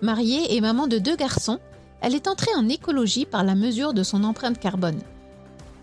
[0.00, 1.58] Mariée et maman de deux garçons,
[2.00, 5.00] elle est entrée en écologie par la mesure de son empreinte carbone.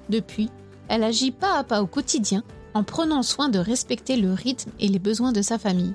[0.09, 0.49] Depuis,
[0.87, 2.43] elle agit pas à pas au quotidien
[2.73, 5.93] en prenant soin de respecter le rythme et les besoins de sa famille.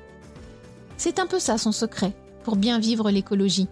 [0.99, 3.69] C'est un peu ça son secret pour bien vivre l'écologie.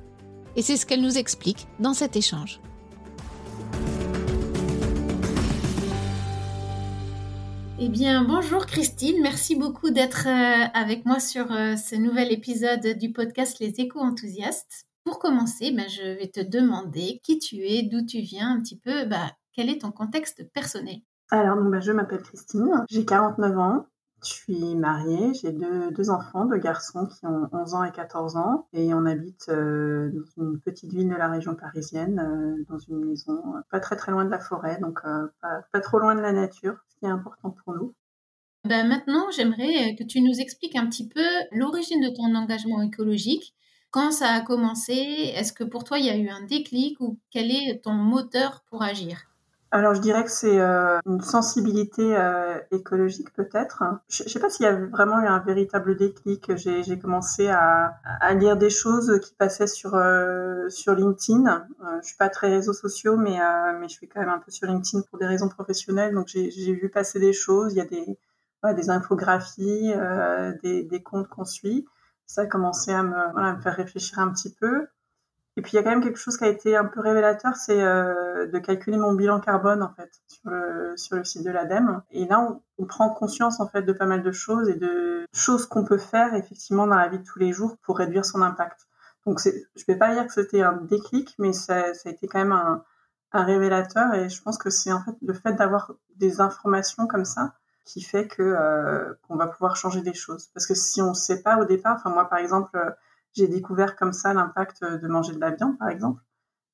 [0.57, 2.61] Et c'est ce qu'elle nous explique dans cet échange.
[7.81, 12.99] Eh bien, bonjour Christine, merci beaucoup d'être euh, avec moi sur euh, ce nouvel épisode
[12.99, 14.89] du podcast Les éco-enthousiastes.
[15.05, 18.81] Pour commencer, ben, je vais te demander qui tu es, d'où tu viens, un petit
[18.81, 20.97] peu, bah, quel est ton contexte personnel
[21.31, 23.87] Alors, bah, je m'appelle Christine, j'ai 49 ans,
[24.23, 28.67] je suis mariée, j'ai deux, enfants, deux garçons qui ont 11 ans et 14 ans,
[28.73, 33.43] et on habite euh, dans une petite ville de la région parisienne, dans une maison
[33.71, 35.01] pas très très loin de la forêt, donc
[35.73, 37.95] pas, trop loin de la nature qui est important pour nous.
[38.65, 43.55] Ben maintenant, j'aimerais que tu nous expliques un petit peu l'origine de ton engagement écologique.
[43.91, 47.19] Quand ça a commencé, est-ce que pour toi il y a eu un déclic ou
[47.31, 49.29] quel est ton moteur pour agir?
[49.71, 53.83] Alors je dirais que c'est euh, une sensibilité euh, écologique peut-être.
[54.09, 56.51] Je ne sais pas s'il y a vraiment eu un véritable déclic.
[56.57, 61.67] J'ai commencé à, à, lire des choses qui passaient sur euh, sur LinkedIn.
[62.01, 63.39] je suis pas très réseaux sociaux, mais
[63.79, 66.15] mais je suis quand même un peu sur LinkedIn pour des raisons professionnelles.
[66.15, 67.75] Donc j'ai vu passer des choses.
[67.75, 68.19] Il y a des
[68.75, 69.93] des infographies,
[70.63, 71.87] des, des comptes qu'on suit.
[72.27, 74.87] Ça a commencé à me, voilà, à me faire réfléchir un petit peu.
[75.59, 77.57] Et puis il y a quand même quelque chose qui a été un peu révélateur,
[77.57, 80.09] c'est euh, de calculer mon bilan carbone en fait
[80.97, 82.01] sur le site de l'ADEME.
[82.13, 85.67] Et là, on, prend conscience en fait de pas mal de choses et de choses
[85.67, 88.87] qu'on peut faire effectivement dans la vie de tous les jours pour réduire son impact.
[89.27, 92.53] Donc je vais pas dire que c'était un déclic, mais ça, a été quand même
[92.53, 92.85] un,
[93.33, 94.15] révélateur.
[94.15, 97.55] Et je pense que c'est en fait le fait d'avoir des informations comme ça
[97.85, 100.51] qui fait que euh, qu'on va pouvoir changer des choses.
[100.55, 102.79] Parce que si on ne sait pas au départ, enfin moi par exemple
[103.35, 106.23] j'ai découvert comme ça l'impact de manger de la viande, par exemple.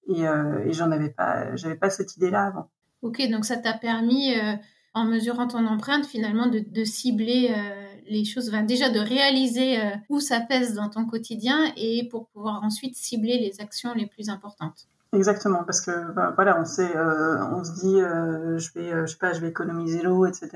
[0.06, 2.70] Et, euh, et j'en avais pas, j'avais pas cette idée-là avant.
[3.02, 4.54] Ok, donc ça t'a permis, euh,
[4.94, 9.78] en mesurant ton empreinte, finalement, de, de cibler euh, les choses, enfin, déjà de réaliser
[10.10, 14.28] où ça pèse dans ton quotidien et pour pouvoir ensuite cibler les actions les plus
[14.28, 14.88] importantes.
[15.14, 19.32] Exactement, parce que bah, voilà, on sait, on se dit, je vais, je sais pas,
[19.32, 20.50] je vais économiser l'eau, etc.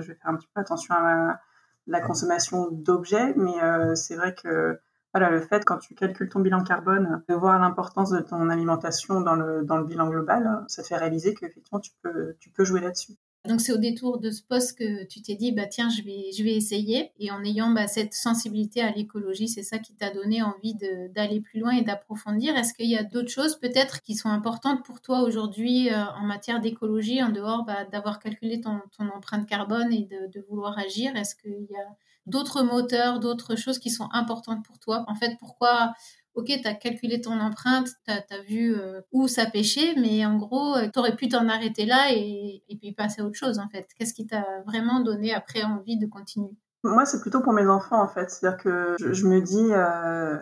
[0.00, 1.38] je vais faire un petit peu attention à
[1.86, 3.54] la consommation d'objets, mais
[3.94, 4.80] c'est vrai que
[5.12, 9.20] voilà, le fait, quand tu calcules ton bilan carbone, de voir l'importance de ton alimentation
[9.20, 12.64] dans le, dans le bilan global, ça te fait réaliser qu'effectivement, tu peux, tu peux
[12.64, 13.16] jouer là-dessus.
[13.48, 16.30] Donc c'est au détour de ce poste que tu t'es dit bah tiens je vais
[16.36, 20.10] je vais essayer et en ayant bah, cette sensibilité à l'écologie c'est ça qui t'a
[20.10, 22.54] donné envie d'aller plus loin et d'approfondir.
[22.54, 26.26] Est-ce qu'il y a d'autres choses peut-être qui sont importantes pour toi aujourd'hui euh, en
[26.26, 31.16] matière d'écologie en dehors bah, d'avoir calculé ton, empreinte carbone et de, de vouloir agir?
[31.16, 35.36] Est-ce qu'il y a d'autres moteurs, d'autres choses qui sont importantes pour toi En fait
[35.38, 35.92] pourquoi
[36.34, 40.36] ok, tu as calculé ton empreinte, tu as, vu euh, où ça pêchait, mais en
[40.36, 43.68] gros, euh, tu aurais pu t'en arrêter là et, puis passer à autre chose, en
[43.68, 43.86] fait.
[43.96, 46.56] Qu'est-ce qui t'a vraiment donné après envie de continuer?
[46.82, 48.30] Moi, c'est plutôt pour mes enfants, en fait.
[48.30, 50.38] C'est-à-dire que je, me dis, euh,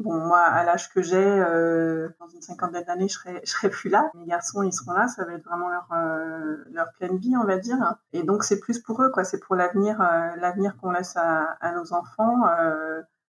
[0.00, 1.36] bon, moi, à l'âge que j'ai,
[2.18, 4.10] dans une cinquantaine d'années, je serai, je serai plus là.
[4.14, 5.88] Mes garçons, ils seront là, ça va être vraiment leur,
[6.72, 7.96] leur pleine vie, on va dire.
[8.12, 9.24] Et donc, c'est plus pour eux, quoi.
[9.24, 9.98] C'est pour l'avenir,
[10.38, 12.44] l'avenir qu'on laisse à, à, nos enfants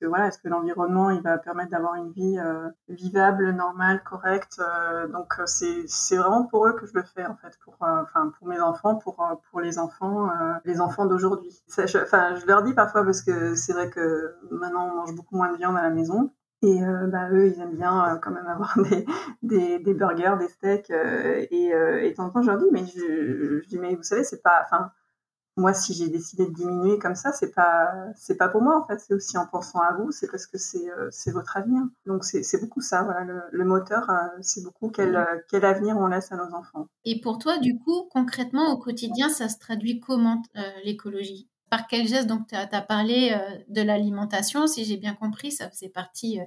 [0.08, 4.60] voilà, est-ce que l'environnement il va permettre d'avoir une vie euh, vivable, normale, correcte.
[4.60, 7.76] Euh, donc euh, c'est c'est vraiment pour eux que je le fais en fait, pour
[7.80, 9.18] enfin pour mes enfants, pour
[9.50, 10.30] pour les enfants,
[10.66, 11.52] les enfants d'aujourd'hui.
[11.70, 15.52] Enfin, je, leur dis parfois parce que c'est vrai que maintenant on mange beaucoup moins
[15.52, 16.32] de viande à la maison.
[16.64, 19.06] Et bah, eux, ils aiment bien quand même avoir des,
[19.42, 20.92] des, des burgers, des steaks.
[20.92, 24.04] et, et de temps en temps, je leur dis, mais je, je dis, mais vous
[24.04, 24.92] savez, c'est pas, enfin,
[25.58, 28.88] moi, si j'ai décidé de diminuer comme ça, c'est pas c'est pas pour moi en
[28.88, 31.84] fait, c'est aussi en pensant à vous, c'est parce que c'est euh, c'est votre avenir.
[32.06, 36.08] Donc c'est beaucoup ça, voilà, le, moteur, euh, c'est beaucoup quel euh, quel avenir on
[36.08, 36.88] laisse à nos enfants.
[37.04, 40.42] Et pour toi, du coup, concrètement au quotidien, ça se traduit comment
[40.86, 41.51] l'écologie?
[41.72, 43.36] Par quel geste Donc tu as, parlé
[43.68, 46.40] de l'alimentation, si j'ai bien compris, ça faisait partie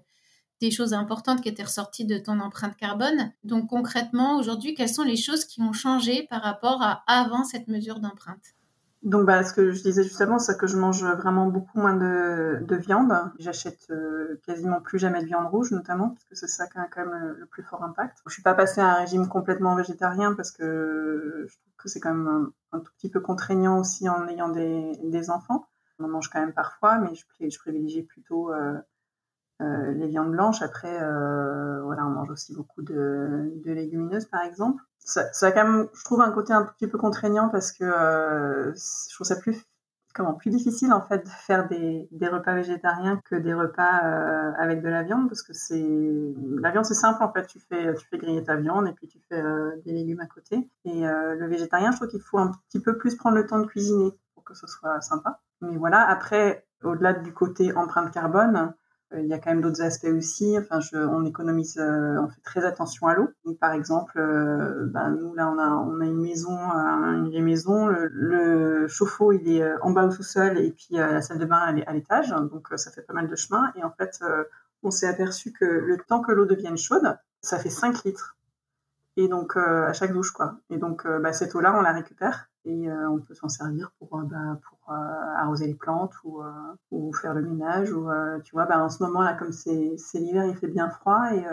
[0.61, 3.33] des choses importantes qui étaient ressorties de ton empreinte carbone.
[3.43, 7.67] Donc concrètement, aujourd'hui, quelles sont les choses qui ont changé par rapport à avant cette
[7.69, 8.55] mesure d'empreinte?
[9.05, 12.65] Donc, bah, ce que je disais justement, c'est que je mange vraiment beaucoup moins de,
[12.65, 13.13] de viande.
[13.39, 16.89] J'achète euh, quasiment plus jamais de viande rouge, notamment, parce que c'est ça qui a
[16.91, 18.17] quand même le, plus fort impact.
[18.27, 22.15] Je suis pas passée à un régime complètement végétarien parce que je trouve c'est quand
[22.15, 25.67] même un, tout petit peu contraignant aussi en ayant des, enfants.
[25.99, 28.75] On en mange quand même parfois, mais je, je privilégie plutôt euh,
[29.63, 30.63] euh, les viandes blanches.
[30.63, 35.89] Après, euh, voilà, on mange aussi beaucoup de, légumineuses, par exemple ça, a quand même,
[35.93, 39.63] je trouve, un côté un petit peu contraignant parce que je trouve ça plus
[40.15, 44.53] comment plus difficile en fait de faire des, des repas végétariens que des repas euh,
[44.57, 45.85] avec de la viande parce que c'est
[46.61, 47.47] la viande c'est simple en fait.
[47.47, 50.27] Tu fais tu fais griller ta viande et puis tu fais euh, des légumes à
[50.27, 50.71] côté.
[50.85, 53.59] Et euh, le végétarien je trouve qu'il faut un petit peu plus prendre le temps
[53.59, 55.41] de cuisiner pour que ce soit sympa.
[55.61, 58.73] Mais voilà après au-delà du côté empreinte carbone
[59.17, 60.57] il y a quand même d'autres aspects aussi.
[60.59, 63.29] Enfin, je, on économise, euh, on fait très attention à l'eau.
[63.61, 67.87] Par exemple, euh, ben, nous là, on a, on a une maison, une vieille maison.
[67.87, 71.79] Le, chauffe-eau, il est en bas au sous-sol et puis la salle de bain, elle
[71.81, 72.31] est à l'étage.
[72.31, 73.73] Donc, ça fait pas mal de chemin.
[73.77, 74.21] Et en fait,
[74.83, 78.37] on s'est aperçu que le temps que l'eau devienne chaude, ça fait 5 litres.
[79.17, 80.57] Et donc, à chaque douche, quoi.
[80.71, 84.17] Et donc, bah, cette eau-là, on la récupère et euh, on peut s'en servir pour,
[84.19, 86.43] euh, bah, pour euh, arroser les plantes ou,
[87.13, 87.93] faire le ménage.
[87.93, 88.09] Ou,
[88.45, 91.45] tu vois, bah, en ce moment, là, comme c'est l'hiver, il fait bien froid et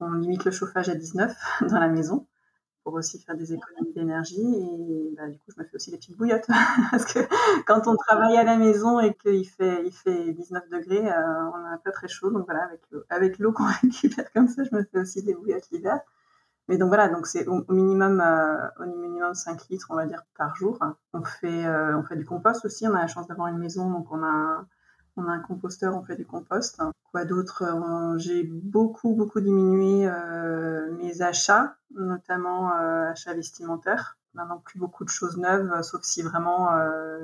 [0.00, 1.36] on limite le chauffage à 19
[1.68, 2.26] dans la maison
[2.82, 4.40] pour aussi faire des économies d'énergie.
[4.40, 6.48] Et bah, du coup, je me fais aussi des petites bouillottes.
[6.90, 7.20] Parce que
[7.66, 11.70] quand on travaille à la maison et qu'il fait, il fait 19 degrés, on a
[11.72, 12.30] un peu très chaud.
[12.30, 12.68] Donc voilà,
[13.10, 16.00] avec l'eau qu'on récupère comme ça, je me fais aussi des bouillottes l'hiver.
[16.70, 20.22] Mais donc voilà, donc c'est au, minimum euh, au minimum 5 litres, on va dire,
[20.38, 20.78] par jour.
[21.12, 22.86] On fait euh, on fait du compost aussi.
[22.86, 24.68] On a la chance d'avoir une maison, donc on a un,
[25.16, 26.80] on a un composteur, on fait du compost.
[27.10, 30.08] Quoi d'autre euh, J'ai beaucoup beaucoup diminué
[30.96, 34.16] mes achats, notamment achats vestimentaires.
[34.34, 36.68] Maintenant plus beaucoup de choses neuves, sauf si vraiment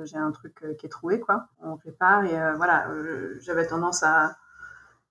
[0.03, 1.47] j'ai un truc qui est troué, quoi.
[1.61, 2.89] On répare et voilà.
[3.39, 4.35] J'avais tendance à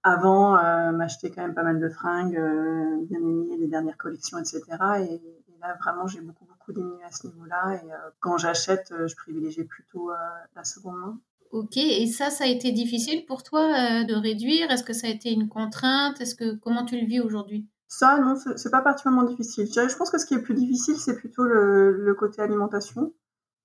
[0.06, 4.38] avant euh, m'acheter quand même pas mal de fringues euh, bien aimées, les dernières collections,
[4.38, 4.62] etc.
[5.00, 5.20] Et,
[5.60, 7.80] là, vraiment, j'ai beaucoup, beaucoup diminué à ce niveau-là.
[7.82, 10.12] Et euh, quand j'achète, je privilégie plutôt
[10.54, 11.18] la seconde main.
[11.50, 13.62] Ok, et ça, ça a été difficile pour toi
[14.04, 14.70] de réduire?
[14.70, 16.20] Est-ce que ça a été une contrainte?
[16.20, 17.66] Est-ce que comment tu le vis aujourd'hui?
[17.88, 19.66] Ça, non, c'est pas particulièrement difficile.
[19.66, 23.12] Je pense que ce qui est plus difficile, c'est plutôt le, côté alimentation.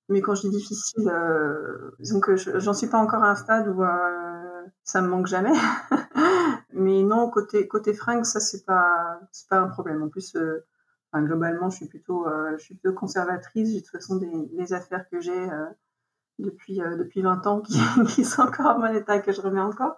[0.10, 1.12] Mais quand je dis difficile,
[2.24, 3.84] que j'en suis pas encore à un stade où
[4.84, 5.54] ça me manque jamais.
[6.74, 9.20] Mais non, côté côté fringues, ça c'est pas
[9.50, 10.04] pas un problème.
[10.04, 10.66] En plus, euh,
[11.12, 13.70] enfin, globalement, je suis plutôt euh, je suis plutôt conservatrice.
[13.70, 15.66] J'ai de toute façon des, des affaires que j'ai euh,
[16.40, 17.62] depuis depuis 20 ans
[18.08, 19.98] qui, sont encore en bon état et que je remets encore.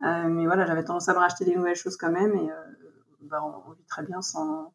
[0.00, 2.50] mais voilà, j'avais tendance à me racheter des nouvelles choses quand même et
[3.22, 4.72] bah, on, vit très bien sans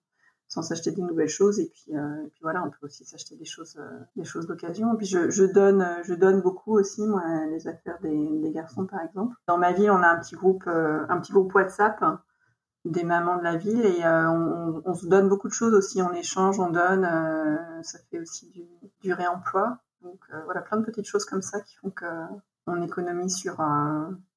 [0.51, 1.59] sans s'acheter des nouvelles choses.
[1.61, 4.47] Et puis, euh, et puis voilà on peut aussi s'acheter des choses euh, des choses
[4.47, 4.93] d'occasion.
[4.93, 9.33] Et puis je, donne je donne beaucoup aussi moi les affaires des, garçons par exemple.
[9.47, 12.03] Dans ma ville on a un petit groupe euh, un petit groupe WhatsApp
[12.83, 13.85] des mamans de la ville.
[13.85, 16.01] Et on, on, se donne beaucoup de choses aussi.
[16.01, 17.07] En échange on donne
[17.83, 18.65] ça fait aussi du,
[19.01, 19.79] du réemploi.
[20.01, 22.05] Donc voilà plein de petites choses comme ça qui font que
[22.67, 23.65] on économise sur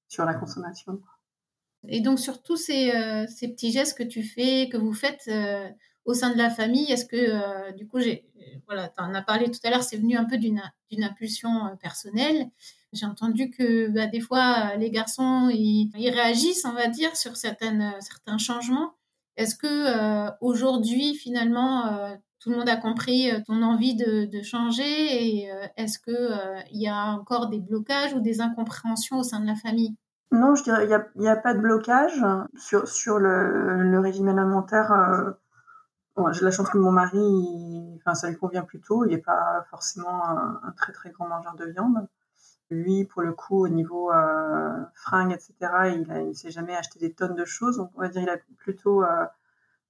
[0.07, 1.01] sur la consommation.
[1.89, 5.29] Et donc sur tous ces, ces petits gestes que tu fais que vous faites
[6.05, 8.27] au sein de la famille Est-ce que, euh, du coup, j'ai,
[8.67, 11.67] voilà, tu en as parlé tout à l'heure, c'est venu un peu d'une, d'une impulsion
[11.67, 12.49] euh, personnelle.
[12.93, 17.95] J'ai entendu que bah, des fois, les garçons, ils, réagissent, on va dire, sur certaines,
[18.01, 18.93] certains changements.
[19.37, 25.51] Est-ce que euh, aujourd'hui, finalement, tout le monde a compris ton envie de, changer et
[25.77, 26.31] est-ce que
[26.71, 29.97] il y a encore des blocages ou des incompréhensions au sein de la famille?
[30.31, 30.85] Non, je dirais
[31.17, 32.25] il n'y a, pas de blocage
[32.57, 34.93] sur, sur le régime alimentaire
[36.33, 39.05] j'ai la chance que mon mari, enfin, ça lui convient plutôt.
[39.05, 42.07] Il n'est pas forcément un, très très grand mangeur de viande.
[42.71, 45.55] Lui, pour le coup, au niveau euh, fringues, etc.,
[45.95, 47.77] il ne s'est jamais acheté des tonnes de choses.
[47.77, 49.27] Donc, on va dire, il a plutôt euh,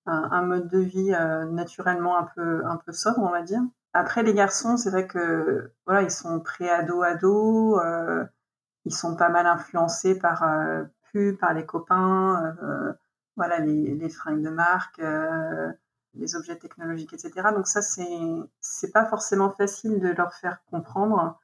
[0.06, 3.62] un, mode de vie euh, naturellement un peu un peu sobre, on va dire.
[3.92, 7.80] Après, les garçons, c'est vrai que voilà, ils sont pré-ado-ado.
[7.80, 8.24] Euh,
[8.86, 10.84] ils sont pas mal influencés par euh,
[11.40, 12.56] par les copains.
[13.36, 15.00] voilà, les, les fringues de marque
[16.16, 17.48] les objets technologiques, etc.
[17.54, 21.38] Donc ça, c'est pas forcément facile de leur faire comprendre,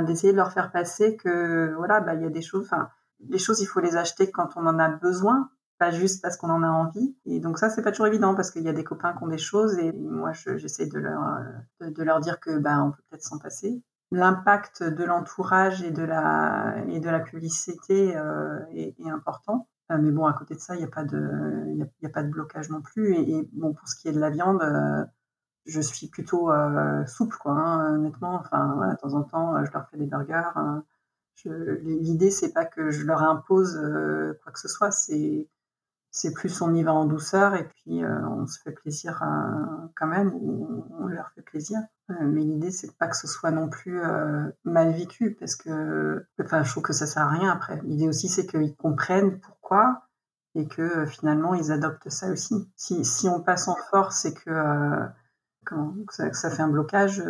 [0.00, 2.90] d'essayer de leur faire passer que voilà, bah il y a des choses, enfin
[3.28, 6.50] les choses, il faut les acheter quand on en a besoin, pas juste parce qu'on
[6.50, 7.16] en a envie.
[7.26, 9.28] Et donc ça, c'est pas toujours évident parce qu'il y a des copains qui ont
[9.28, 11.20] des choses et moi, j'essaie de leur
[11.80, 13.82] de, leur dire que bah on peut peut-être s'en passer.
[14.10, 19.68] L'impact de l'entourage et de la et de la publicité euh, est important.
[19.92, 22.22] Euh, mais bon, à côté de ça, il n'y a pas de, y a, pas
[22.22, 23.14] de blocage non plus.
[23.16, 25.04] Et, bon, pour ce qui est de la viande, euh,
[25.66, 26.50] je suis plutôt
[27.06, 27.52] souple, quoi.
[27.52, 30.50] Hein, honnêtement, enfin, de temps en temps, je leur fais des burgers.
[30.56, 30.84] Hein.
[31.44, 33.76] L'idée, c'est pas que je leur impose
[34.42, 35.48] quoi que ce soit, c'est
[36.12, 39.86] c'est plus on y va en douceur et puis euh, on se fait plaisir euh,
[39.96, 41.80] quand même, ou on leur fait plaisir.
[42.12, 44.00] Euh, mais l'idée, c'est pas que ce soit non plus
[44.64, 47.80] mal vécu, parce que enfin, je trouve que ça sert à rien après.
[47.84, 50.08] L'idée aussi, c'est qu'ils comprennent pourquoi
[50.54, 52.54] et que finalement, ils adoptent ça aussi.
[52.76, 54.50] Si, si on passe en force et que,
[56.10, 57.22] ça, fait un blocage,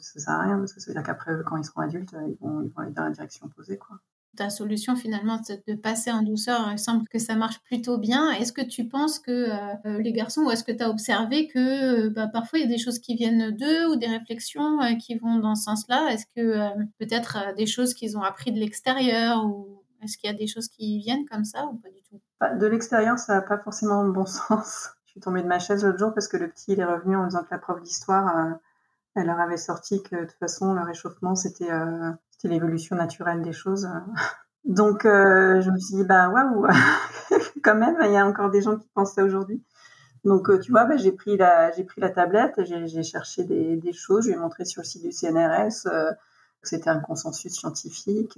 [0.00, 2.36] ça sert à rien, parce que ça veut dire qu'après, quand ils seront adultes, ils
[2.40, 3.78] vont, ils vont aller dans la direction opposée.
[3.78, 3.98] Quoi
[4.38, 8.30] ta solution finalement de passer en douceur, il semble que ça marche plutôt bien.
[8.30, 11.48] Est-ce que tu penses que euh, euh, les garçons, ou est-ce que tu as observé
[11.48, 14.78] que euh, bah, parfois il y a des choses qui viennent d'eux ou des réflexions
[14.98, 16.10] qui vont dans ce sens-là?
[16.12, 20.36] Est-ce que peut-être des choses qu'ils ont appris de l'extérieur ou est-ce qu'il y a
[20.36, 22.20] des choses qui viennent comme ça ou pas du tout?
[22.40, 24.90] Bah, De l'extérieur, ça n'a pas forcément le bon sens.
[25.06, 27.24] Je suis tombée de ma chaise l'autre jour parce que le petit est revenu en
[27.26, 28.58] disant que la prof d'histoire
[29.16, 31.70] elle leur avait sorti que de toute façon le réchauffement c'était
[32.38, 33.88] c'était l'évolution naturelle des choses.
[34.64, 36.66] Donc, euh, je me suis dit, bah waouh,
[37.62, 39.62] quand même, il y a encore des gens qui pensent ça aujourd'hui.
[40.24, 43.92] Donc, euh, tu vois, bah, j'ai pris la, j'ai pris la tablette, j'ai cherché des,
[43.92, 46.12] choses, je lui ai montré sur le site du CNRS euh,
[46.60, 48.34] que c'était un consensus scientifique.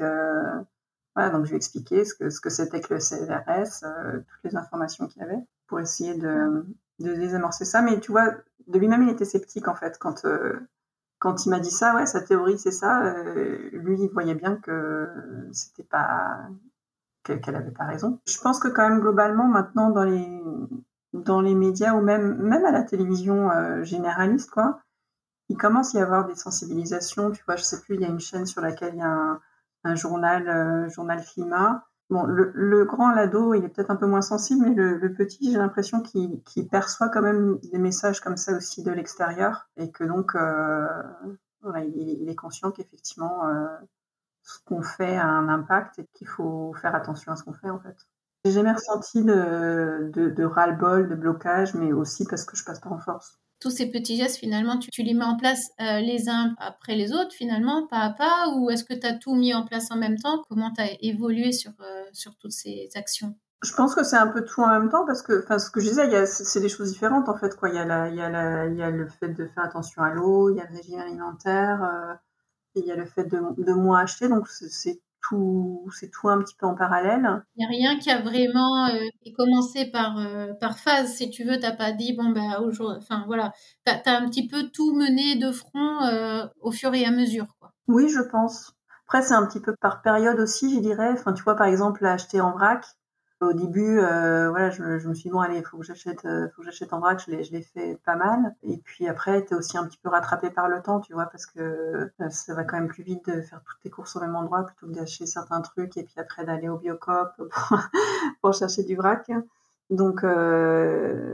[1.16, 3.80] voilà, donc je lui ai expliqué ce que ce que c'était que le CNRS,
[4.28, 6.64] toutes les informations qu'il y avait pour essayer de,
[7.00, 7.80] de désamorcer ça.
[7.82, 8.30] Mais tu vois,
[8.66, 10.24] de lui-même, il était sceptique en fait quand
[11.20, 14.56] quand il m'a dit ça, ouais, sa théorie c'est ça, euh, lui il voyait bien
[14.56, 15.08] que
[15.52, 16.40] c'était pas
[17.22, 18.18] qu'elle avait pas raison.
[18.26, 20.42] Je pense que quand même globalement maintenant dans les
[21.12, 24.80] dans les médias ou même même à la télévision euh, généraliste quoi,
[25.50, 27.30] il commence à y avoir des sensibilisations.
[27.32, 29.38] Tu vois, je sais plus, il y a une chaîne sur laquelle il y a
[29.84, 34.20] un, journal euh, journal climat Bon, le, grand, l'ado, il est peut-être un peu moins
[34.20, 38.82] sensible, mais le, petit, j'ai l'impression qu'il perçoit quand même des messages comme ça aussi
[38.82, 40.88] de l'extérieur, et que donc, euh,
[41.76, 43.66] il, est conscient qu'effectivement, euh,
[44.42, 47.70] ce qu'on fait a un impact et qu'il faut faire attention à ce qu'on fait
[47.70, 47.96] en fait.
[48.44, 52.80] J'ai jamais ressenti de, de, de ras-le-bol, de blocage, mais aussi parce que je passe
[52.80, 56.28] pas en force tous ces petits gestes, finalement, tu, les mets en place euh, les
[56.28, 59.54] uns après les autres, finalement, pas à pas, ou est-ce que tu as tout mis
[59.54, 60.42] en place en même temps?
[60.48, 63.36] Comment tu as évolué sur, euh, sur toutes ces actions?
[63.62, 65.80] Je pense que c'est un peu tout en même temps parce que, enfin, ce que
[65.80, 67.54] je disais, c'est des choses différentes en fait.
[67.56, 67.68] Quoi.
[67.68, 70.02] Il, y a la, il, y a il y a le fait de faire attention
[70.02, 72.14] à l'eau, il y a le régime alimentaire, euh,
[72.74, 74.28] il y a le fait de, de moins acheter.
[74.28, 77.42] Donc c'est tout, c'est tout un petit peu en parallèle.
[77.56, 78.98] Il n'y a rien qui a vraiment euh,
[79.36, 81.54] commencé par, euh, par phase, si tu veux.
[81.54, 83.52] Tu n'as pas dit, bon, ben, aujourd'hui, enfin, voilà.
[83.86, 87.46] Tu as, un petit peu tout mené de front euh, au fur et à mesure,
[87.58, 87.72] quoi.
[87.88, 88.72] Oui, je pense.
[89.06, 91.10] Après, c'est un petit peu par période aussi, je dirais.
[91.12, 92.84] Enfin, tu vois, par exemple, acheter en vrac,
[93.40, 96.48] au début, euh, voilà, je, me suis dit bon allez, il faut que j'achète, euh,
[96.54, 97.22] faut que j'achète en vrac.
[97.24, 98.54] Je l'ai, je l'ai fait pas mal.
[98.62, 101.46] Et puis après, t'es aussi un petit peu rattrapé par le temps, tu vois, parce
[101.46, 104.36] que euh, ça va quand même plus vite de faire toutes tes courses au même
[104.36, 107.32] endroit plutôt que d'acheter certains trucs et puis après d'aller au Biocop
[108.42, 109.30] pour, chercher du vrac.
[109.88, 110.20] Donc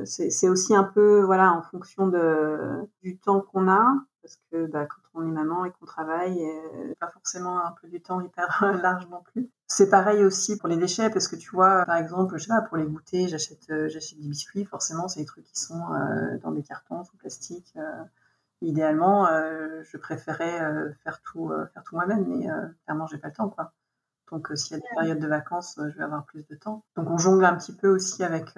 [0.06, 3.94] c'est, c'est aussi un peu voilà en fonction de du temps qu'on a
[4.26, 7.88] parce que bah, quand on est maman et qu'on travaille, euh, pas forcément un peu
[7.88, 8.48] du temps hyper
[8.82, 9.48] large non plus.
[9.68, 12.62] C'est pareil aussi pour les déchets parce que tu vois, par exemple, je sais pas,
[12.62, 14.64] pour les goûter, j'achète euh, j'achète des biscuits.
[14.64, 17.74] Forcément, c'est des trucs qui sont euh, dans des cartons, sous plastique.
[18.62, 20.60] idéalement, je préférais
[21.04, 22.48] faire tout faire tout moi-même, mais
[22.84, 23.72] clairement, j'ai pas le temps quoi.
[24.32, 26.82] Donc, s'il y a des périodes de vacances, je vais avoir plus de temps.
[26.96, 28.56] Donc, on jongle un petit peu aussi avec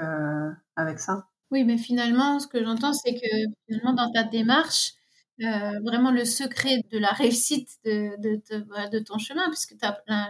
[0.76, 1.26] avec ça.
[1.50, 4.97] Oui, mais finalement, ce que j'entends, c'est que finalement, dans ta démarche,
[5.40, 9.76] euh, vraiment le secret de la réussite de, ton chemin, puisque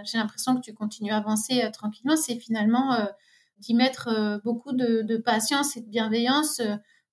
[0.05, 3.07] j'ai l'impression que tu continues à avancer euh, tranquillement, c'est finalement euh,
[3.59, 6.61] d'y mettre beaucoup de, patience et de bienveillance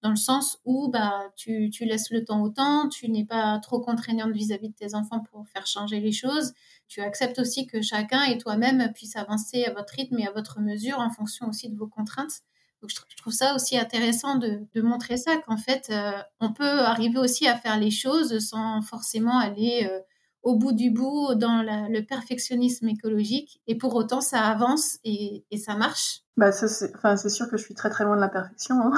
[0.04, 3.58] dans le sens où bah, tu, tu, laisses le temps au temps, tu n'es pas
[3.60, 6.54] trop contraignante vis-à-vis de tes enfants pour faire changer les choses,
[6.88, 10.60] tu acceptes aussi que chacun et toi-même puissent avancer à votre rythme et à votre
[10.60, 12.42] mesure en fonction aussi de vos contraintes
[12.90, 17.48] je trouve ça aussi intéressant de, montrer ça, qu'en fait, euh, on peut arriver aussi
[17.48, 20.00] à faire les choses sans forcément aller euh,
[20.44, 23.62] au bout du bout dans le perfectionnisme écologique.
[23.68, 26.25] Et pour autant, ça avance et, ça marche.
[26.38, 28.94] Bah c'est, enfin, c'est sûr que je suis très très loin de la perfection, hein.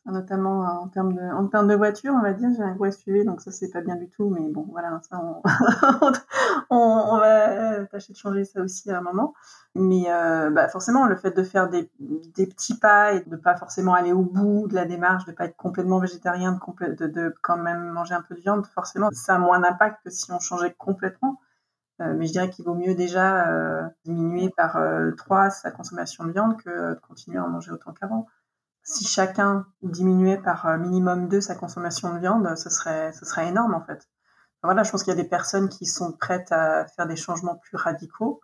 [0.04, 2.50] notamment en termes de, en termes de voiture, on va dire.
[2.54, 5.18] J'ai un gros SUV, donc ça c'est pas bien du tout, mais bon, voilà, ça
[6.70, 9.32] on, on, va tâcher de changer ça aussi à un moment.
[9.74, 13.56] Mais euh, bah forcément, le fait de faire des, des, petits pas et de pas
[13.56, 17.34] forcément aller au bout de la démarche, de pas être complètement végétarien, de, de, de
[17.40, 20.38] quand même manger un peu de viande, forcément, ça a moins d'impact que si on
[20.38, 21.40] changeait complètement.
[22.02, 26.24] Euh, mais je dirais qu'il vaut mieux déjà euh, diminuer par euh, 3 sa consommation
[26.24, 28.26] de viande que de continuer à en manger autant qu'avant.
[28.82, 33.74] si chacun diminuait par minimum deux sa consommation de viande, ce serait, ce serait énorme
[33.74, 34.08] en fait.
[34.62, 37.56] Voilà, je pense qu'il y a des personnes qui sont prêtes à faire des changements
[37.56, 38.40] plus radicaux.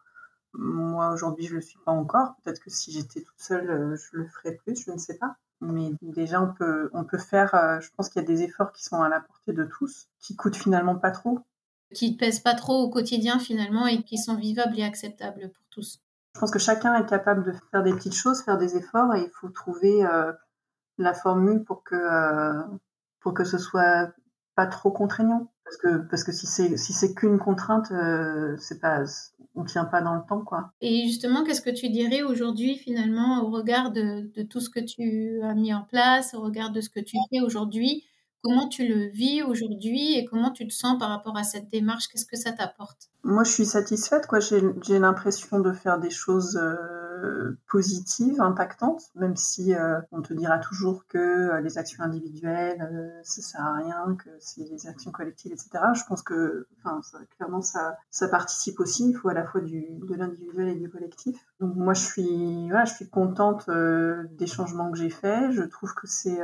[0.54, 2.34] Moi, aujourd'hui, je le suis pas encore.
[2.42, 5.36] Peut-être que si j'étais toute seule, je le ferais plus, je ne sais pas.
[5.60, 8.82] Mais déjà, on peut, on peut faire, je pense qu'il y a des efforts qui
[8.84, 11.40] sont à la portée de tous, qui coûtent finalement pas trop.
[11.95, 15.64] Qui ne pèsent pas trop au quotidien finalement et qui sont vivables et acceptables pour
[15.71, 16.00] tous.
[16.35, 19.23] Je pense que chacun est capable de faire des petites choses, faire des efforts, et
[19.23, 20.33] il faut trouver euh,
[20.99, 22.62] la formule pour que euh,
[23.21, 24.11] pour que ce soit
[24.54, 25.50] pas trop contraignant.
[25.64, 29.02] Parce que parce que si c'est si c'est qu'une contrainte, euh, c'est pas
[29.54, 30.71] on tient pas dans le temps quoi.
[30.80, 34.80] Et justement, qu'est-ce que tu dirais aujourd'hui finalement au regard de, de tout ce que
[34.80, 38.04] tu as mis en place, au regard de ce que tu fais aujourd'hui?
[38.42, 42.07] Comment tu le vis aujourd'hui et comment tu te sens par rapport à cette démarche?
[42.07, 43.11] Qu'est-ce que ça t'apporte?
[43.25, 44.28] Moi, je suis satisfaite.
[44.28, 44.38] Quoi.
[44.38, 50.59] J'ai, l'impression de faire des choses euh, positives, impactantes, même si euh, on te dira
[50.59, 55.52] toujours que euh, les actions individuelles, ça sert à rien, que c'est les actions collectives,
[55.52, 55.71] etc.
[55.95, 56.68] Je pense que,
[57.37, 59.11] clairement, ça, ça participe aussi.
[59.11, 61.45] Il faut à la fois du, de l'individuel et du collectif.
[61.59, 65.50] Donc moi, je suis, voilà, je suis contente des changements que j'ai faits.
[65.50, 66.40] Je trouve que c'est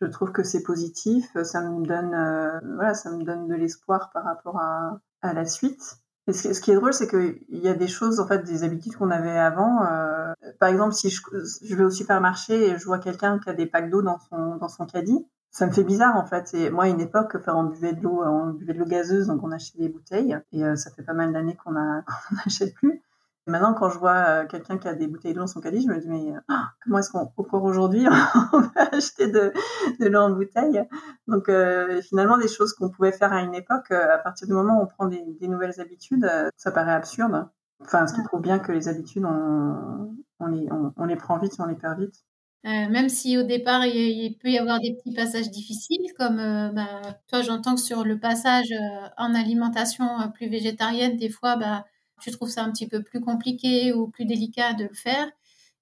[0.00, 1.26] je trouve que c'est positif.
[1.42, 5.44] Ça me donne, euh, voilà, ça me donne de l'espoir par rapport à, à la
[5.44, 5.98] suite.
[6.28, 8.96] Et ce, qui est drôle, c'est qu'il y a des choses, en fait, des habitudes
[8.96, 9.84] qu'on avait avant.
[9.84, 11.22] Euh, par exemple, si je,
[11.62, 14.56] je, vais au supermarché et je vois quelqu'un qui a des packs d'eau dans son,
[14.56, 16.52] dans son caddie, ça me fait bizarre, en fait.
[16.54, 19.28] Et moi, à une époque, faire on buvait de l'eau, on buvait de l'eau gazeuse,
[19.28, 20.36] donc on achetait des bouteilles.
[20.50, 21.72] Et euh, ça fait pas mal d'années qu'on
[22.44, 23.02] n'achète plus.
[23.48, 25.86] Maintenant, quand je vois euh, quelqu'un qui a des bouteilles d'eau dans son caddie, je
[25.86, 28.04] me dis, mais ah, comment est-ce qu'on, encore aujourd'hui,
[28.52, 29.52] on va acheter de,
[30.00, 30.82] de l'eau en bouteille?
[31.28, 34.52] Donc, euh, finalement, des choses qu'on pouvait faire à une époque, euh, à partir du
[34.52, 37.48] moment où on prend des, des nouvelles habitudes, ça paraît absurde.
[37.80, 41.52] Enfin, ce qui prouve bien que les habitudes, on, on, les, on, les prend vite
[41.56, 42.24] et on les perd vite.
[42.64, 46.38] Euh, même si au départ il, peut y avoir des petits passages difficiles, comme
[46.74, 46.88] bah,
[47.28, 48.72] toi j'entends que sur le passage
[49.16, 51.84] en alimentation plus végétarienne, des fois bah,
[52.20, 55.30] tu trouves ça un petit peu plus compliqué ou plus délicat de le faire,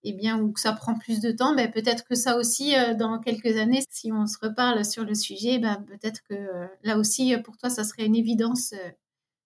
[0.04, 2.94] eh bien, ou que ça prend plus de temps, ben, peut-être que ça aussi, euh,
[2.94, 6.98] dans quelques années, si on se reparle sur le sujet, ben, peut-être que euh, là
[6.98, 8.90] aussi, pour toi, ça serait une évidence euh,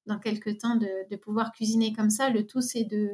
[0.07, 2.29] dans quelques temps de, de, pouvoir cuisiner comme ça.
[2.31, 3.11] Le tout, c'est de,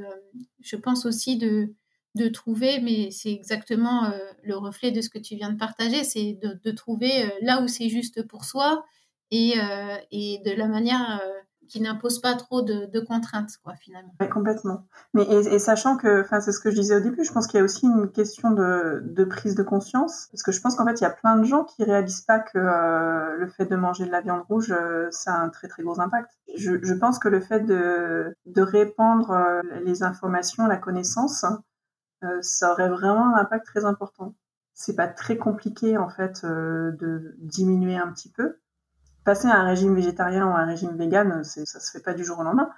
[0.62, 1.74] je pense aussi de,
[2.14, 4.12] de trouver, mais c'est exactement
[4.44, 7.66] le reflet de ce que tu viens de partager, c'est de, de, trouver là où
[7.66, 8.84] c'est juste pour soi
[9.32, 9.54] et,
[10.12, 11.20] et de la manière
[11.68, 14.12] qui n'impose pas trop de, contraintes, quoi, finalement.
[14.32, 14.86] complètement.
[15.12, 17.58] Mais et, sachant que, enfin, c'est ce que je disais au début, je pense qu'il
[17.58, 21.00] y a aussi une question de, prise de conscience, parce que je pense qu'en fait,
[21.00, 24.06] il y a plein de gens qui réalisent pas que euh, le fait de manger
[24.06, 26.30] de la viande rouge, euh, ça a un très très gros impact.
[26.56, 31.44] Je, pense que le fait de, de répandre euh, les informations, la connaissance,
[32.40, 34.34] ça aurait vraiment un impact très important.
[34.72, 38.56] C'est pas très compliqué en fait de diminuer un petit peu
[39.24, 42.24] passer à un régime végétarien ou à un régime vegan, ça se fait pas du
[42.24, 42.70] jour au lendemain.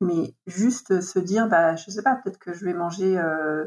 [0.00, 3.66] Mais juste se dire, bah, je sais pas, peut-être que je vais manger euh,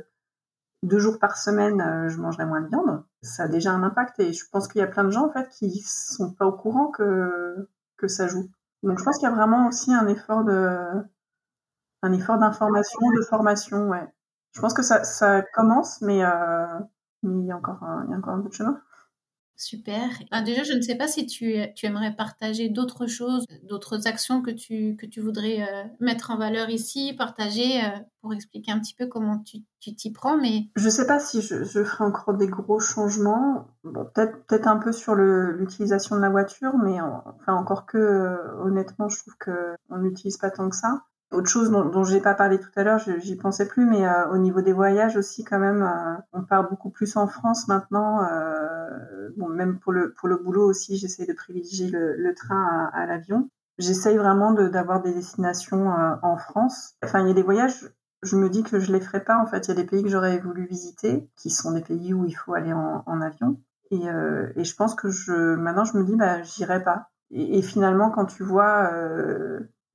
[0.83, 3.03] deux jours par semaine, euh, je mangerai moins de viande.
[3.21, 5.31] Ça a déjà un impact et je pense qu'il y a plein de gens en
[5.31, 8.49] fait qui sont pas au courant que que ça joue.
[8.83, 11.03] Donc je pense qu'il y a vraiment aussi un effort de
[12.03, 14.07] un effort d'information, de formation, ouais.
[14.51, 16.79] Je pense que ça, ça commence, mais, euh,
[17.23, 18.79] mais il y a encore un, il y a encore un peu de chemin.
[19.55, 20.09] Super.
[20.31, 24.51] Ah, déjà, je ne sais pas si tu, aimerais partager d'autres choses, d'autres actions que
[24.51, 27.89] tu, voudrais euh, mettre en valeur ici, partager euh,
[28.21, 29.61] pour expliquer un petit peu comment tu
[29.95, 30.37] t'y prends.
[30.37, 30.69] Mais...
[30.75, 33.67] Je ne sais pas si je, ferai encore des gros changements.
[33.83, 38.63] Bon, peut-être peut un peu sur l'utilisation de la voiture, mais enfin, encore que, euh,
[38.63, 41.03] honnêtement, je trouve qu'on n'utilise pas tant que ça.
[41.33, 44.29] Autre chose dont, dont j'ai pas parlé tout à l'heure, j'y pensais plus, mais euh,
[44.29, 48.23] au niveau des voyages aussi, quand même, euh, on part beaucoup plus en France maintenant.
[48.23, 48.89] Euh,
[49.49, 53.49] même pour le pour le boulot aussi, j'essaie de privilégier le, train à, l'avion.
[53.79, 55.91] J'essaye vraiment d'avoir des destinations
[56.21, 56.93] en France.
[57.03, 57.89] Enfin, il y a des voyages.
[58.21, 59.37] Je me dis que je les ferai pas.
[59.37, 62.13] En fait, il y a des pays que j'aurais voulu visiter, qui sont des pays
[62.13, 63.59] où il faut aller en, avion.
[63.89, 64.05] Et,
[64.55, 67.09] et, je pense que je maintenant je me dis bah j'irai pas.
[67.31, 68.91] Et, finalement, quand tu vois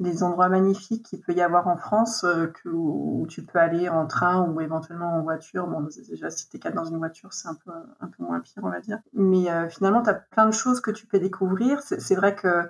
[0.00, 4.06] des endroits magnifiques qu'il peut y avoir en France euh, où, tu peux aller en
[4.06, 5.66] train ou éventuellement en voiture.
[5.66, 8.62] Bon, déjà, si t'es quatre dans une voiture, c'est un peu, un peu moins pire,
[8.62, 8.98] on va dire.
[9.12, 11.80] Mais euh, finalement, tu as plein de choses que tu peux découvrir.
[11.80, 12.68] C'est vrai que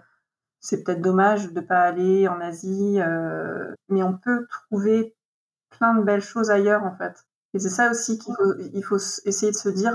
[0.61, 5.15] c'est peut-être dommage de pas aller en Asie, euh, mais on peut trouver
[5.71, 7.27] plein de belles choses ailleurs, en fait.
[7.53, 9.95] Et c'est ça aussi qu'il faut, il faut essayer de se dire,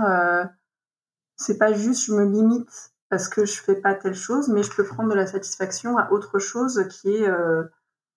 [1.36, 4.72] c'est pas juste je me limite parce que je fais pas telle chose, mais je
[4.72, 7.64] peux prendre de la satisfaction à autre chose qui est euh,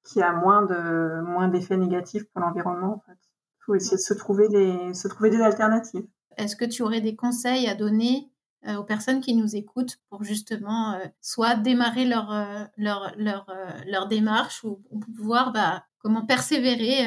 [0.03, 2.95] qui a moins de moins d'effets négatifs pour l'environnement.
[2.95, 3.19] En fait,
[3.59, 6.07] faut essayer de se trouver des se trouver des alternatives.
[6.39, 8.31] est-ce que tu aurais des conseils à donner
[8.67, 12.33] aux personnes qui nous écoutent pour justement soit démarrer leur,
[12.79, 13.47] leur, leur,
[13.87, 14.81] leur démarche ou,
[15.15, 17.07] pouvoir bah, comment persévérer,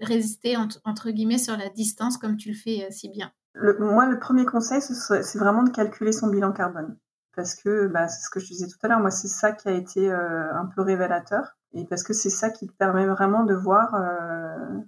[0.00, 3.32] résister entre, guillemets sur la distance comme tu le fais si bien?
[3.80, 6.96] Moi, le premier conseil, c'est vraiment de calculer son bilan carbone
[7.36, 9.68] parce que bah, c'est ce que je disais tout à l'heure, moi c'est ça qui
[9.68, 13.44] a été euh, un peu révélateur et parce que c'est ça qui te permet vraiment
[13.44, 14.78] de voir euh,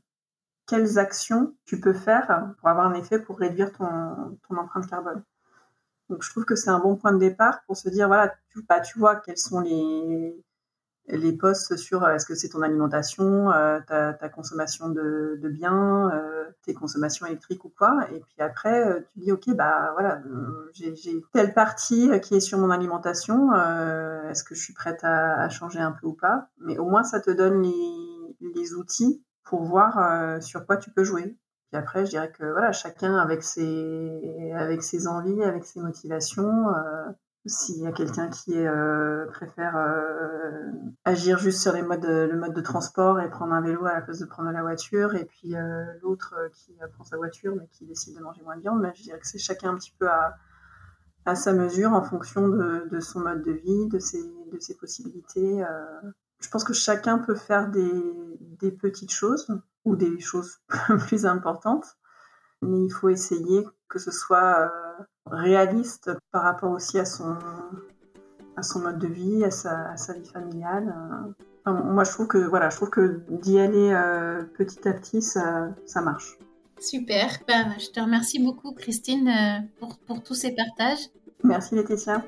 [0.67, 5.23] quelles actions tu peux faire pour avoir un effet pour réduire ton, empreinte carbone.
[6.09, 8.63] Donc je trouve que c'est un bon point de départ pour se dire voilà tu,
[8.69, 10.43] bah, tu vois quels sont les
[11.09, 15.49] les postes sur euh, est-ce que c'est ton alimentation, euh, ta, ta, consommation de, de
[15.49, 18.07] biens, euh, tes consommations électriques ou quoi.
[18.12, 20.21] Et puis après, tu dis ok bah voilà,
[20.75, 23.53] j'ai telle partie qui est sur mon alimentation.
[24.31, 26.49] est-ce que je suis prête à, à, changer un peu ou pas?
[26.61, 31.05] Mais au moins ça te donne les, les outils pour voir sur quoi tu peux
[31.05, 31.37] jouer.
[31.71, 36.66] Puis après, je dirais que voilà, chacun avec ses avec ses envies, avec ses motivations.
[37.46, 40.70] S'il y a quelqu'un qui euh, préfère euh,
[41.05, 44.27] agir juste sur le mode de transport et prendre un vélo à la place de
[44.27, 48.22] prendre la voiture, et puis euh, l'autre qui prend sa voiture mais qui décide de
[48.22, 50.35] manger moins de viande, je dirais que c'est chacun un petit peu à,
[51.35, 55.62] sa mesure en fonction de, son mode de vie, de ses, possibilités.
[56.40, 59.46] Je pense que chacun peut faire des petites choses
[59.85, 60.61] ou des choses
[61.07, 61.98] plus importantes,
[62.62, 64.72] mais il faut essayer que ce soit
[65.31, 67.37] réaliste par rapport aussi à son,
[68.57, 70.95] à son mode de vie, à sa, sa vie familiale.
[71.67, 75.69] moi, je trouve que voilà, je trouve que d'y aller euh, petit à petit, ça,
[75.87, 76.38] ça marche.
[76.81, 77.31] Super.
[77.47, 81.11] Ben, je te remercie beaucoup, Christine, euh, pour, pour tous ces partages.
[81.43, 82.25] Merci, Laetitia.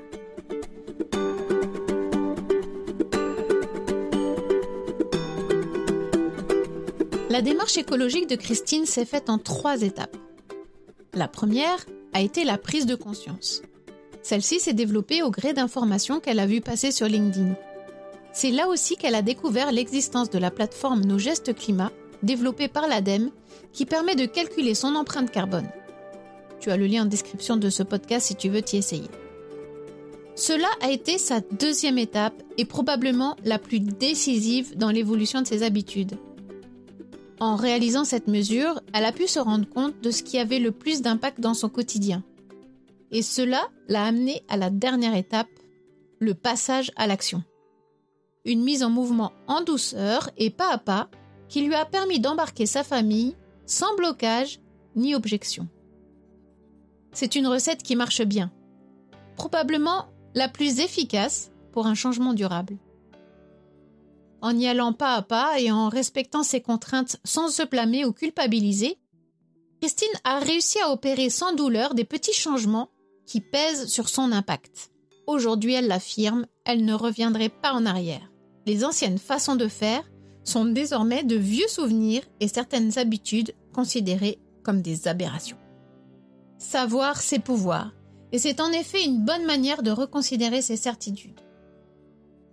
[7.29, 10.17] La démarche écologique de Christine s'est faite en trois étapes.
[11.13, 13.61] La première, a été la prise de conscience.
[14.21, 17.55] Celle-ci s'est développée au gré d'informations qu'elle a vues passer sur LinkedIn.
[18.33, 21.91] C'est là aussi qu'elle a découvert l'existence de la plateforme Nos Gestes Climat,
[22.23, 23.31] développée par l'ADEME,
[23.73, 25.69] qui permet de calculer son empreinte carbone.
[26.59, 29.09] Tu as le lien en description de ce podcast si tu veux t'y essayer.
[30.35, 35.63] Cela a été sa deuxième étape et probablement la plus décisive dans l'évolution de ses
[35.63, 36.17] habitudes.
[37.41, 40.71] En réalisant cette mesure, elle a pu se rendre compte de ce qui avait le
[40.71, 42.23] plus d'impact dans son quotidien.
[43.09, 45.49] Et cela l'a amené à la dernière étape,
[46.19, 47.43] le passage à l'action.
[48.45, 51.09] Une mise en mouvement en douceur et pas à pas
[51.49, 54.59] qui lui a permis d'embarquer sa famille sans blocage
[54.95, 55.67] ni objection.
[57.11, 58.51] C'est une recette qui marche bien,
[59.35, 62.77] probablement la plus efficace pour un changement durable
[64.41, 68.11] en y allant pas à pas et en respectant ses contraintes sans se blâmer ou
[68.11, 68.97] culpabiliser,
[69.81, 72.89] Christine a réussi à opérer sans douleur des petits changements
[73.25, 74.91] qui pèsent sur son impact.
[75.27, 78.31] Aujourd'hui, elle l'affirme, elle ne reviendrait pas en arrière.
[78.67, 80.03] Les anciennes façons de faire
[80.43, 85.57] sont désormais de vieux souvenirs et certaines habitudes considérées comme des aberrations.
[86.57, 87.91] Savoir, c'est pouvoir,
[88.31, 91.39] et c'est en effet une bonne manière de reconsidérer ses certitudes.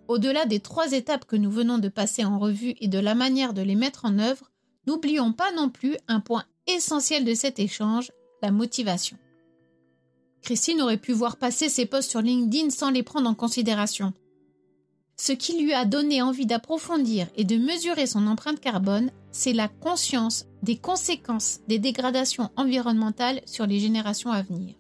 [0.09, 3.53] Au-delà des trois étapes que nous venons de passer en revue et de la manière
[3.53, 4.51] de les mettre en œuvre,
[4.87, 8.11] n'oublions pas non plus un point essentiel de cet échange,
[8.43, 9.19] la motivation.
[10.41, 14.15] Christine aurait pu voir passer ses posts sur LinkedIn sans les prendre en considération.
[15.21, 19.69] Ce qui lui a donné envie d'approfondir et de mesurer son empreinte carbone, c'est la
[19.69, 24.78] conscience des conséquences des dégradations environnementales sur les générations à venir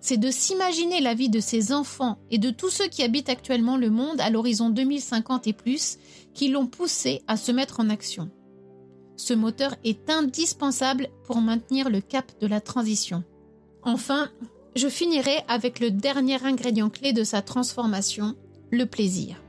[0.00, 3.76] c'est de s'imaginer la vie de ses enfants et de tous ceux qui habitent actuellement
[3.76, 5.98] le monde à l'horizon 2050 et plus
[6.34, 8.30] qui l'ont poussé à se mettre en action.
[9.16, 13.22] Ce moteur est indispensable pour maintenir le cap de la transition.
[13.82, 14.30] Enfin,
[14.74, 18.34] je finirai avec le dernier ingrédient clé de sa transformation,
[18.70, 19.42] le plaisir.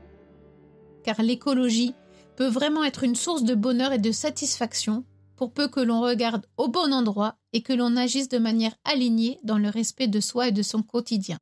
[1.04, 1.94] Car l'écologie
[2.36, 5.04] peut vraiment être une source de bonheur et de satisfaction
[5.36, 9.38] pour peu que l'on regarde au bon endroit et que l'on agisse de manière alignée
[9.42, 11.38] dans le respect de soi et de son quotidien.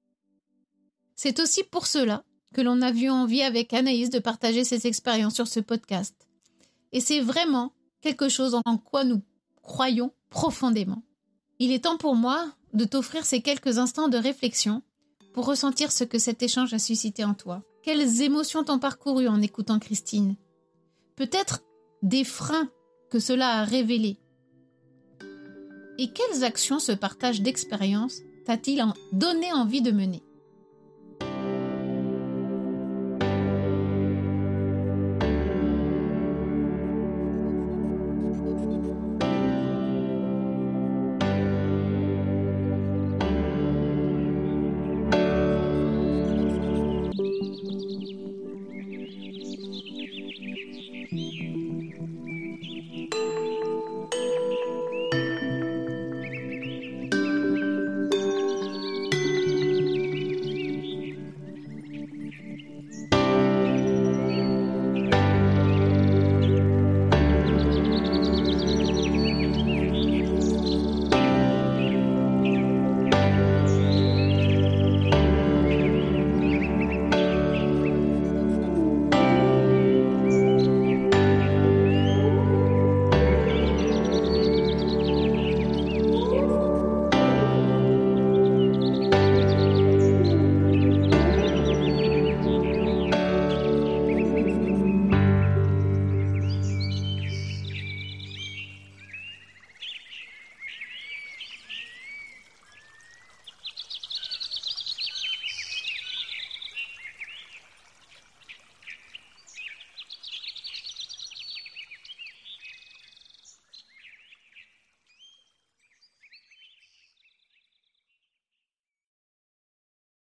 [1.16, 2.24] C'est aussi pour cela
[2.55, 6.14] que l'on a vu envie avec Anaïs de partager ses expériences sur ce podcast.
[6.92, 9.22] Et c'est vraiment quelque chose en quoi nous
[9.62, 11.03] croyons profondément.
[11.59, 14.83] Il est temps pour moi de t'offrir ces quelques instants de réflexion
[15.33, 17.62] pour ressentir ce que cet échange a suscité en toi.
[17.83, 20.37] Quelles émotions t'ont parcouru en écoutant Christine?
[21.16, 21.62] Peut-être
[22.03, 22.70] des freins
[23.11, 24.16] que cela a révélé.
[25.99, 30.23] Et quelles actions ce partage d'expérience t'a-t-il donné envie de mener?